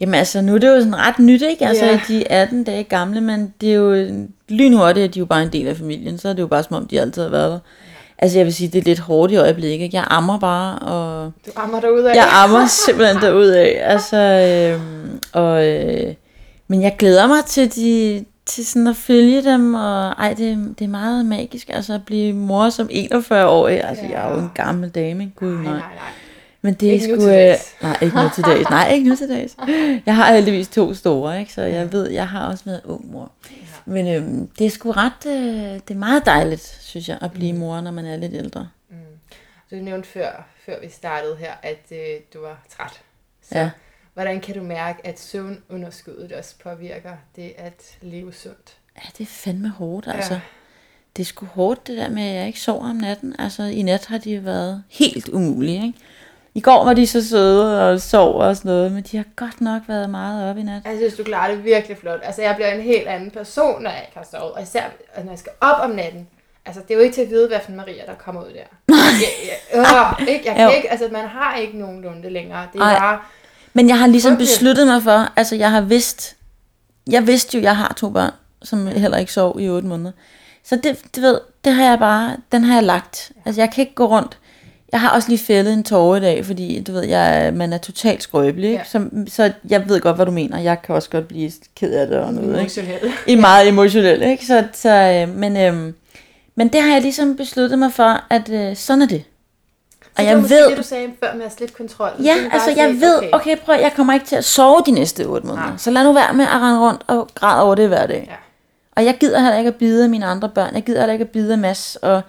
[0.00, 1.66] Jamen altså, nu er det jo sådan ret nyt, ikke?
[1.66, 2.00] Altså, ja.
[2.08, 4.08] de er 18 dage gamle, men det er jo
[4.48, 6.18] lynhurtigt, at de er jo bare en del af familien.
[6.18, 7.58] Så er det jo bare som om, de altid har været der.
[8.18, 9.94] Altså, jeg vil sige, det er lidt hårdt i øjeblikket.
[9.94, 12.14] Jeg ammer bare, og Du ammer dig ud af.
[12.14, 13.80] jeg ammer simpelthen derud af.
[13.82, 16.14] Altså, øhm, og, øh,
[16.68, 20.84] men jeg glæder mig til, de, til sådan at følge dem, og ej, det, det
[20.84, 23.84] er meget magisk, altså at blive mor som 41-årig.
[23.84, 24.10] Altså, ja.
[24.10, 25.36] jeg er jo en gammel dame, ikke?
[25.36, 25.72] Gud, Nej, nej.
[25.72, 25.88] nej, nej.
[26.62, 27.24] Men det er Ikke nu sgu...
[27.26, 28.70] til Øh, nej, ikke nu til dags.
[28.70, 29.56] Nej, ikke nu til dags.
[30.06, 31.52] Jeg har heldigvis to store, ikke?
[31.52, 33.30] så jeg ved, jeg har også været ung mor.
[33.86, 35.26] Men øhm, det er sgu ret...
[35.26, 38.68] Øh, det er meget dejligt, synes jeg, at blive mor, når man er lidt ældre.
[39.70, 43.00] Du nævnte før, før vi startede her, at øh, du var træt.
[43.42, 43.70] Så Ja.
[44.14, 48.76] hvordan kan du mærke, at søvnunderskuddet også påvirker det at leve sundt?
[48.96, 50.34] Ja, det er fandme hårdt, altså.
[50.34, 50.40] Ja.
[51.16, 53.34] Det er sgu hårdt, det der med, at jeg ikke sover om natten.
[53.38, 55.98] Altså, i nat har de været helt umulige, ikke?
[56.56, 59.60] I går var de så søde og sov og sådan noget, men de har godt
[59.60, 60.82] nok været meget op i nat.
[60.84, 62.20] Jeg synes, du klarer det virkelig flot.
[62.22, 64.52] Altså, jeg bliver en helt anden person, når jeg ikke har sovet.
[64.52, 64.82] Og især
[65.24, 66.26] når jeg skal op om natten.
[66.66, 68.54] Altså, det er jo ikke til at vide, hvad for Maria, der kommer ud der.
[68.88, 68.96] Jeg,
[69.74, 72.66] jeg, øh, ikke, jeg kan ikke, altså, man har ikke nogenlunde længere.
[72.72, 72.98] Det er Ej.
[72.98, 73.18] bare,
[73.72, 74.40] Men jeg har ligesom Okay.
[74.40, 76.36] besluttet mig for, altså jeg har vidst,
[77.06, 80.12] jeg vidste jo, jeg har to børn, som heller ikke sov i otte måneder.
[80.64, 83.32] Så det, du ved, det har jeg bare, den har jeg lagt.
[83.46, 84.38] Altså jeg kan ikke gå rundt.
[84.92, 87.78] Jeg har også lige fældet en tårer i dag, fordi du ved, jeg, man er
[87.78, 88.78] totalt skrøbelig, ikke?
[88.94, 89.00] Ja.
[89.00, 90.58] Så, så jeg ved godt, hvad du mener.
[90.58, 93.00] Jeg kan også godt blive ked af det og noget, ikke?
[93.26, 94.46] I meget emotionel, ikke?
[94.46, 95.92] Så, så, øh, men, øh,
[96.54, 99.24] men det har jeg ligesom besluttet mig for, at øh, sådan er det.
[100.18, 102.10] Og jeg det var ved- det, du sagde før med at slippe kontrol.
[102.24, 105.46] Ja, altså jeg ved, okay, prøv, jeg kommer ikke til at sove de næste otte
[105.46, 105.66] måneder.
[105.68, 105.76] Nej.
[105.78, 108.26] Så lad nu være med at rende rundt og græde over det hver dag.
[108.30, 108.34] Ja.
[108.96, 110.74] Og jeg gider heller ikke at bide af mine andre børn.
[110.74, 112.20] Jeg gider heller ikke at bide af Mads og,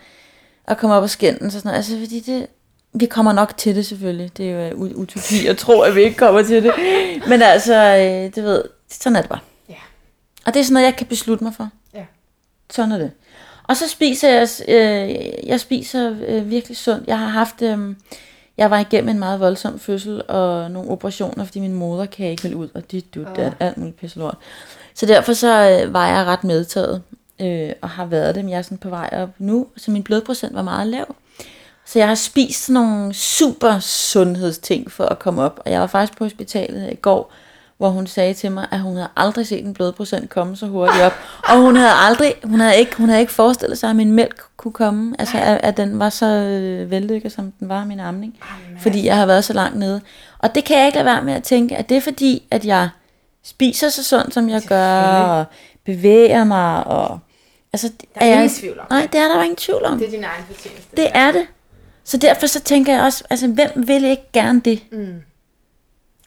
[0.67, 1.77] og komme op og skændes og sådan noget.
[1.77, 2.47] Altså, fordi det,
[2.93, 4.37] vi kommer nok til det selvfølgelig.
[4.37, 6.73] Det er jo øh, utopi at tro, at vi ikke kommer til det.
[7.29, 9.39] Men altså, øh, det ved, sådan er det bare.
[9.69, 9.75] Ja.
[10.45, 11.69] Og det er sådan noget, jeg kan beslutte mig for.
[11.93, 12.05] Ja.
[12.69, 13.11] Sådan er det.
[13.63, 17.07] Og så spiser jeg, øh, jeg spiser øh, virkelig sundt.
[17.07, 17.95] Jeg har haft, øh,
[18.57, 22.57] jeg var igennem en meget voldsom fødsel og nogle operationer, fordi min moderkage ikke ville
[22.57, 23.51] ud, og dit, du, oh.
[23.59, 24.37] alt muligt pisse lort.
[24.93, 27.01] Så derfor så øh, var jeg ret medtaget,
[27.41, 30.03] øh, og har været det, men jeg er sådan på vej op nu, så min
[30.03, 31.15] blodprocent var meget lav.
[31.85, 35.87] Så jeg har spist sådan nogle super sundhedsting for at komme op, og jeg var
[35.87, 37.33] faktisk på hospitalet i går,
[37.77, 41.03] hvor hun sagde til mig, at hun havde aldrig set en blodprocent komme så hurtigt
[41.03, 41.13] op.
[41.49, 44.41] Og hun havde aldrig, hun havde ikke, hun havde ikke forestillet sig, at min mælk
[44.57, 48.39] kunne komme, altså at, at den var så øh, vellykket, som den var, min amning.
[48.79, 50.01] Fordi jeg har været så langt nede.
[50.39, 52.65] Og det kan jeg ikke lade være med at tænke, at det er fordi, at
[52.65, 52.89] jeg
[53.43, 55.45] spiser så sundt, som jeg gør, og
[55.85, 57.19] bevæger mig, og...
[57.73, 59.97] Altså, Der er jeg, ingen tvivl om Nej, det er der jo ingen tvivl om.
[59.99, 60.95] Det er din egen fortjeneste.
[60.97, 61.47] Det er det.
[62.03, 64.81] Så derfor så tænker jeg også, altså hvem vil ikke gerne det?
[64.91, 65.15] Mm.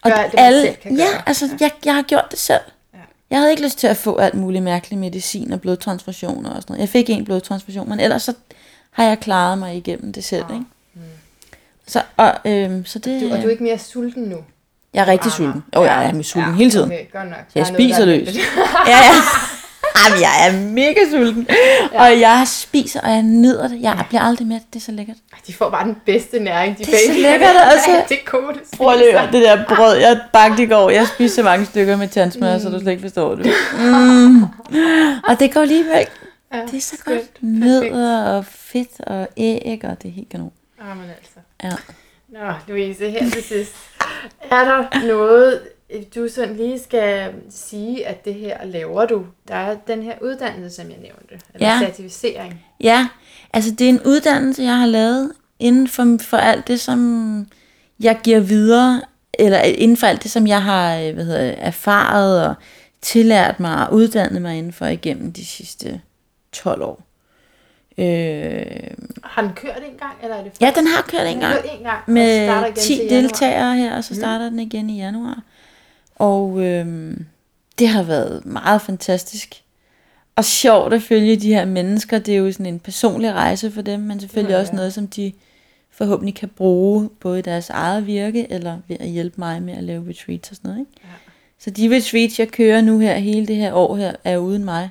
[0.03, 1.21] Og Gør alt det, man selv kan ja, gøre.
[1.27, 2.59] altså jeg, jeg har gjort det selv.
[2.93, 2.99] Ja.
[3.29, 6.73] Jeg havde ikke lyst til at få alt muligt mærkelig medicin og blodtransfusioner og sådan
[6.73, 6.79] noget.
[6.81, 8.33] Jeg fik en blodtransfusion, men ellers så
[8.91, 10.65] har jeg klaret mig igennem det selv, ikke?
[11.87, 13.29] Så, og, øhm, så det, Mm.
[13.29, 14.37] Du, og du er ikke mere sulten nu?
[14.93, 15.63] jeg er rigtig Ah, sulten.
[15.75, 16.85] Åh, oh, jeg er sulten ja, hele tiden.
[16.85, 17.37] Okay, godt nok.
[17.37, 18.35] Der Jeg er noget, spiser er løs.
[18.35, 18.41] ja,
[18.87, 18.97] ja.
[19.95, 21.47] Jamen, jeg er mega sulten.
[21.93, 22.01] Ja.
[22.03, 23.81] Og jeg spiser, og jeg nyder det.
[23.81, 25.17] Jeg bliver aldrig mere, det er så lækkert.
[25.47, 27.91] De får bare den bedste næring, de Det er så lækkert, altså.
[27.91, 30.89] Ja, det er det Prøv at det der brød, jeg bagte i går.
[30.89, 32.61] Jeg spiste så mange stykker med tandsmør, mm.
[32.63, 33.45] så du slet ikke forstår det.
[33.79, 34.43] Mm.
[35.23, 36.07] Og det går lige væk.
[36.53, 37.17] Ja, Det er så skønt.
[37.19, 37.43] godt.
[37.43, 40.51] Nødder og fedt og æg, og det er helt kanon.
[40.89, 41.39] Jamen altså.
[41.63, 41.71] Ja.
[42.39, 43.75] Nå, Louise, her til sidst.
[44.51, 45.59] Er der noget,
[46.15, 49.25] du sådan lige skal sige, at det her laver du?
[49.47, 51.45] Der er den her uddannelse, som jeg nævnte.
[51.53, 51.79] Eller Ja.
[51.85, 52.65] certificering.
[52.79, 53.07] Ja,
[53.53, 57.47] altså det er en uddannelse, jeg har lavet inden for, for alt det, som
[57.99, 59.01] jeg giver videre,
[59.33, 62.53] eller inden for alt det, som jeg har øh, hvad hedder, erfaret og
[63.01, 66.01] tillært mig og uddannet mig inden for igennem de sidste
[66.51, 67.01] 12 år.
[67.97, 68.65] Øh,
[69.23, 71.53] Har den kørt en gang, eller er det ja, den har kørt en gang.
[71.55, 73.21] kørt en gang, med igen 10 til januar.
[73.21, 75.41] deltagere her, og så starter den igen i januar.
[76.21, 77.25] Og øhm,
[77.79, 79.63] det har været meget fantastisk.
[80.35, 82.19] Og sjovt at følge de her mennesker.
[82.19, 84.75] Det er jo sådan en personlig rejse for dem, men selvfølgelig Ja, også ja.
[84.75, 85.33] noget, som de
[85.91, 89.83] forhåbentlig kan bruge både i deres eget virke, eller ved at hjælpe mig med at
[89.83, 90.79] lave retreats og sådan noget.
[90.79, 90.91] Ikke?
[91.03, 91.07] Ja.
[91.59, 94.89] Så de retreats, jeg kører nu her, hele det her år her, er uden mig.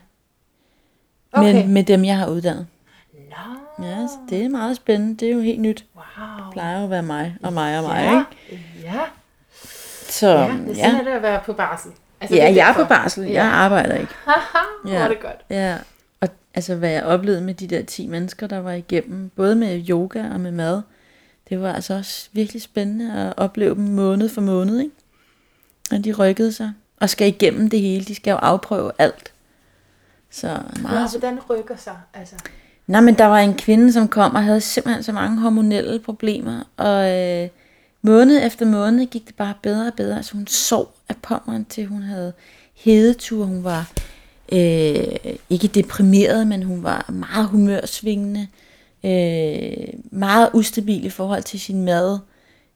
[1.33, 1.55] Okay.
[1.55, 2.67] Men med dem, jeg har uddannet.
[3.15, 5.17] Nå, Ja, så det er meget spændende.
[5.17, 5.85] Det er jo helt nyt.
[5.97, 6.37] wow.
[6.37, 8.19] Det plejer jo at være mig og mig og mig, ja.
[8.51, 8.65] ikke?
[8.83, 9.01] Ja,
[10.21, 10.99] Så ja, det er sådan, ja.
[11.01, 11.91] at det at være på barsel.
[12.21, 13.23] Altså, Ja, det jeg er på barsel.
[13.25, 13.45] Jeg Ja.
[13.49, 14.13] arbejder ikke.
[14.27, 14.99] Haha, hvor Ja.
[14.99, 15.45] er det godt.
[15.51, 15.77] Ja,
[16.21, 19.85] og altså hvad jeg oplevede med de der 10 mennesker, der var igennem, både med
[19.91, 20.83] yoga og med mad,
[21.49, 24.95] det var altså også virkelig spændende at opleve dem måned for måned, ikke?
[25.93, 29.33] Og de rykkede sig, og skal igennem det hele, de skal jo afprøve alt.
[30.31, 31.11] Så Nå, meget.
[31.11, 31.97] hvordan rykker sig?
[32.15, 32.35] Altså,
[32.87, 36.61] Nej, men der var en kvinde, som kom og havde simpelthen så mange hormonelle problemer,
[36.77, 37.49] og øh,
[38.03, 40.17] måned efter måned gik det bare bedre og bedre.
[40.17, 42.33] Altså hun sov af pommeren til, hun havde
[42.75, 43.93] hedetur, hun var
[44.53, 48.47] øh, ikke deprimeret, men hun var meget humørsvingende,
[49.05, 52.19] øh, meget ustabil i forhold til sin mad,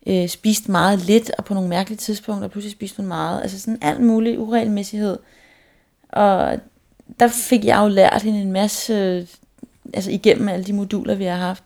[0.07, 3.43] øh, spiste meget lidt, og på nogle mærkelige tidspunkter pludselig spiste hun meget.
[3.43, 5.19] Altså sådan alt mulig uregelmæssighed.
[6.09, 6.59] Og
[7.21, 9.27] der fik jeg jo lært hende en masse, øh,
[9.95, 11.63] altså igennem alle de moduler, vi har haft.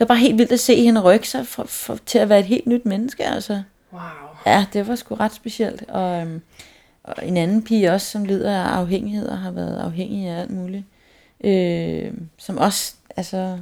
[0.00, 2.38] Det var bare helt vildt at se hende rykke sig for, for, til at være
[2.38, 3.62] et helt nyt menneske, altså.
[3.92, 4.00] wow.
[4.46, 5.84] Ja, det var sgu ret specielt.
[5.88, 6.42] Og, øhm,
[7.02, 10.50] og en anden pige også, som lider af afhængighed og har været afhængig af alt
[10.50, 10.84] muligt.
[11.44, 13.58] Øh, som også, altså...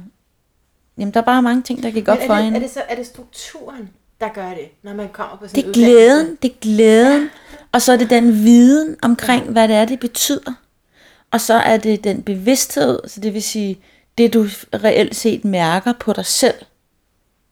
[0.97, 2.57] Jamen, der er bare mange ting, der gik op for det, hende.
[2.57, 3.89] er det, så, er det strukturen,
[4.21, 7.29] der gør det, når man kommer på sådan Det er glæden, det er glæden.
[7.71, 10.53] Og så er det den viden omkring, hvad det er, det betyder.
[11.31, 13.79] Og så er det den bevidsthed, så det vil sige,
[14.19, 16.55] det du reelt set mærker på dig selv.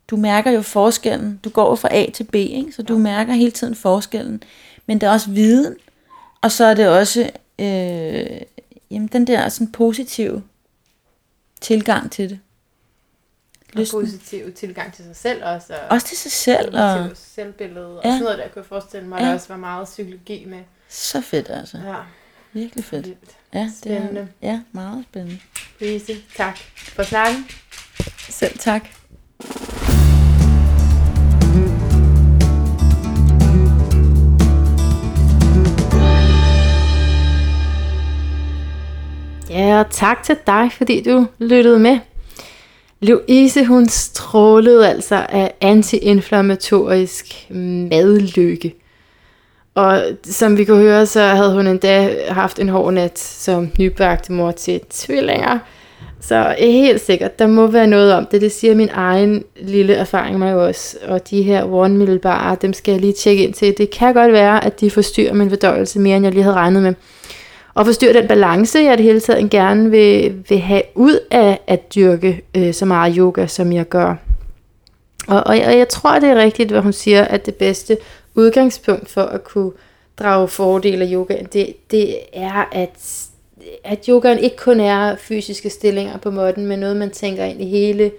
[0.08, 1.40] Du mærker jo forskellen.
[1.44, 2.72] Du går fra A til B, ikke?
[2.72, 4.44] så du mærker hele tiden forskellen.
[4.86, 5.76] Men det er også viden,
[6.42, 8.42] og så er det også øh,
[8.92, 10.44] jamen, den der sådan positive
[11.62, 12.40] tilgang til det.
[13.74, 14.02] Og Lysten.
[14.06, 15.74] positiv tilgang til sig selv også.
[15.74, 16.76] Og Også til sig selv.
[16.80, 18.10] Og selvbillede og Ja.
[18.12, 19.26] sådan noget der, kunne jeg forestille mig, Ja.
[19.26, 20.60] der også var meget psykologi med.
[20.90, 21.78] så fedt altså.
[21.78, 21.96] Ja,
[22.54, 23.06] Virkelig fedt.
[23.06, 23.38] vildt.
[23.54, 24.28] Ja, det Spændende.
[24.42, 25.40] er, ja, meget spændende.
[25.80, 26.58] Louise, tak
[26.96, 27.46] for snakken.
[28.30, 28.88] Selv tak.
[39.50, 42.00] Ja, og tak til dig, fordi du lyttede med.
[43.02, 47.26] Louise, hun strålede altså af antiinflammatorisk
[47.90, 48.74] madlykke.
[49.78, 54.32] Og som vi kunne høre, så havde hun endda haft en hård nat som nybagte
[54.32, 55.60] mor til tvillinger.
[56.22, 58.42] Så helt sikkert, der må være noget om det.
[58.42, 60.98] Det siger min egen lille erfaring mig også.
[61.08, 63.78] Og de her one meal barer, dem skal jeg lige tjekke ind til.
[63.78, 66.84] Det kan godt være, at de forstyrrer min fordøjelse mere, end jeg lige havde regnet
[66.84, 66.94] med.
[67.74, 71.96] Og forstyrrer den balance, jeg det hele taget gerne vil, vil have ud af at
[71.96, 74.16] dyrke øh, så meget yoga, som jeg gør.
[75.28, 77.98] Og, og, og jeg tror, det er rigtigt, hvad hun siger, at det bedste
[78.38, 79.72] udgangspunkt for at kunne
[80.20, 83.28] drage fordel af yoga, det, det er, at,
[83.84, 87.66] at yogaen ikke kun er fysiske stillinger på måtten, men noget, man tænker ind i
[87.66, 88.12] hele,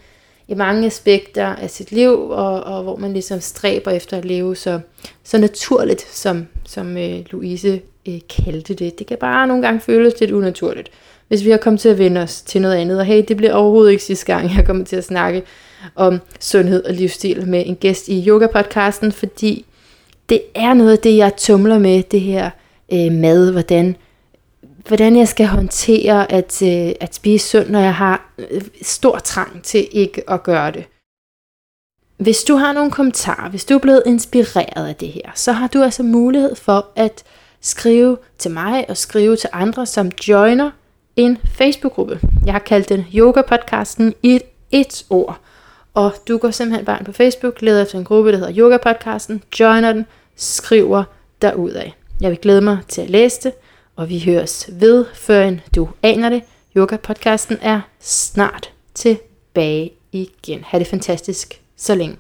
[0.49, 4.57] i mange aspekter af sit liv, og, og hvor man ligesom stræber efter at leve
[4.57, 4.81] så,
[5.25, 8.99] så naturligt, som, som øh, Louise øh, kaldte det.
[8.99, 10.91] Det kan bare nogle gange føles lidt unaturligt,
[11.29, 12.99] hvis vi har kommet til at vende os til noget andet.
[12.99, 15.43] Og hey, det bliver overhovedet ikke sidste gang, jeg kommer til at snakke
[15.95, 19.65] om sundhed og livsstil med en gæst i yoga-podcasten, fordi
[20.29, 22.51] det er noget af det, jeg tumler med, det her
[22.93, 23.97] øh, mad, hvordan,
[24.89, 29.63] hvordan jeg skal håndtere at, øh, at spise sundt, når jeg har øh, stor trang
[29.63, 30.85] til ikke at gøre det.
[32.17, 35.67] Hvis du har nogle kommentarer, hvis du er blevet inspireret af det her, så har
[35.67, 37.25] du altså mulighed for at
[37.61, 40.71] skrive til mig og skrive til andre, som joiner
[41.17, 42.21] en Facebook-gruppe.
[42.47, 45.41] Jeg har kaldt den Yoga-podcasten i et, et ord.
[45.99, 49.43] Og du går simpelthen bare ind på Facebook, leder efter en gruppe, der hedder Yoga-podcasten,
[49.61, 50.07] joiner den,
[50.37, 51.05] skriver
[51.75, 51.95] af.
[52.21, 53.53] Jeg vil glæde mig til at læse det,
[53.97, 55.43] og vi høres ved, før
[55.75, 56.43] du aner det.
[56.77, 60.65] Yoga-podcasten er snart tilbage igen.
[60.65, 62.17] Ha' det fantastisk så længe.